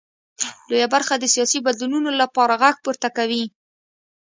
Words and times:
لویه 0.69 0.87
برخه 0.95 1.13
د 1.19 1.25
سیاسي 1.33 1.59
بدلونونو 1.67 2.09
لپاره 2.21 2.59
غږ 2.61 2.75
پورته 2.83 3.09
کوي. 3.17 3.45